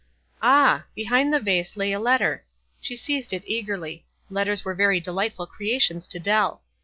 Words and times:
Ah! 0.41 0.85
Behind 0.95 1.31
the 1.31 1.39
vase 1.39 1.77
lay 1.77 1.91
a 1.91 1.99
let 1.99 2.17
ter. 2.17 2.43
She 2.79 2.95
seized 2.95 3.33
it 3.33 3.43
eagerly; 3.45 4.03
letters 4.31 4.65
were 4.65 4.73
very 4.73 4.99
delightful 4.99 5.45
creations 5.45 6.07
to 6.07 6.17
Dell. 6.19 6.63